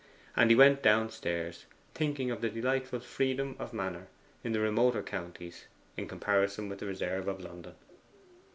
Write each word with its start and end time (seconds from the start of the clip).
And 0.35 0.49
he 0.49 0.55
went 0.55 0.81
downstairs, 0.81 1.65
thinking 1.93 2.31
of 2.31 2.41
the 2.41 2.49
delightful 2.49 3.01
freedom 3.01 3.55
of 3.59 3.71
manner 3.71 4.07
in 4.43 4.51
the 4.51 4.59
remoter 4.59 5.03
counties 5.03 5.67
in 5.95 6.07
comparison 6.07 6.69
with 6.69 6.79
the 6.79 6.87
reserve 6.87 7.27
of 7.27 7.39
London. 7.39 7.75